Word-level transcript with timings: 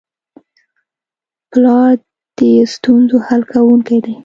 پلار 1.51 1.95
د 2.37 2.39
ستونزو 2.73 3.17
حل 3.27 3.41
کوونکی 3.53 3.97
دی. 4.05 4.15